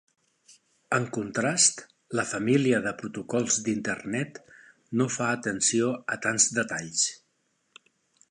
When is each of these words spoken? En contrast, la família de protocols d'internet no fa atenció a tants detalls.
En 0.95 1.03
contrast, 1.17 1.83
la 2.19 2.23
família 2.29 2.79
de 2.87 2.93
protocols 3.01 3.59
d'internet 3.67 4.41
no 5.01 5.07
fa 5.17 5.27
atenció 5.37 5.91
a 6.17 6.21
tants 6.27 6.49
detalls. 6.61 7.05